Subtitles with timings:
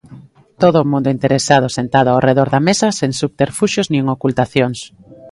[0.61, 4.79] Todo o mundo interesado sentado ao redor da mesa, sen subterfuxios nin ocultacións.